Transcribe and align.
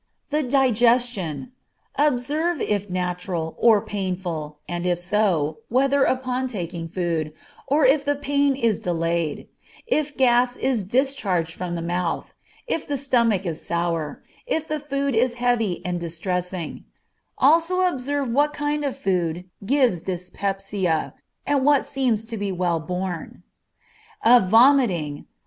The 0.31 0.41
digestion. 0.41 1.51
Observe 1.95 2.59
if 2.59 2.89
natural, 2.89 3.53
or 3.59 3.81
painful, 3.85 4.57
and 4.67 4.83
if 4.87 4.97
so, 4.97 5.59
whether 5.69 6.05
upon 6.05 6.47
taking 6.47 6.87
food, 6.87 7.33
or 7.67 7.85
if 7.85 8.03
the 8.03 8.15
pain 8.15 8.55
is 8.55 8.79
delayed; 8.79 9.47
if 9.85 10.17
gas 10.17 10.57
is 10.57 10.81
discharged 10.81 11.53
from 11.53 11.75
the 11.75 11.83
mouth, 11.83 12.33
if 12.65 12.87
the 12.87 12.97
stomach 12.97 13.45
is 13.45 13.63
sour, 13.63 14.23
if 14.47 14.67
the 14.67 14.79
food 14.79 15.15
is 15.15 15.35
heavy 15.35 15.85
and 15.85 15.99
distressing; 15.99 16.83
also 17.37 17.81
observe 17.81 18.27
what 18.27 18.53
kinds 18.53 18.85
of 18.87 18.97
food 18.97 19.45
give 19.63 20.03
dyspepsia, 20.03 21.13
and 21.45 21.63
what 21.63 21.85
seem 21.85 22.15
to 22.15 22.37
be 22.37 22.51
well 22.51 22.79
borne. 22.79 23.43
Of 24.25 24.49
vomiting. 24.49 25.27